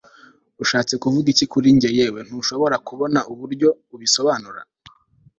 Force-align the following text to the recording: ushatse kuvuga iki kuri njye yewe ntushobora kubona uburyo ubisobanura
ushatse 0.63 0.93
kuvuga 1.03 1.27
iki 1.33 1.45
kuri 1.51 1.67
njye 1.75 1.89
yewe 1.99 2.19
ntushobora 2.27 2.75
kubona 2.87 3.19
uburyo 3.31 3.69
ubisobanura 3.95 4.61